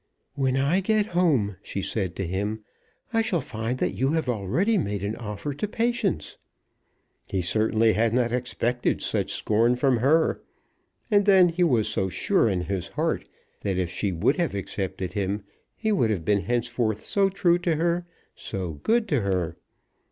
[0.33, 2.65] "When I get home," she had said to him,
[3.13, 6.37] "I shall find that you have already made an offer to Patience!"
[7.27, 10.41] He certainly had not expected such scorn from her.
[11.11, 13.29] And then he was so sure in his heart
[13.59, 15.43] that if she would have accepted him,
[15.75, 19.55] he would have been henceforth so true to her, so good to her!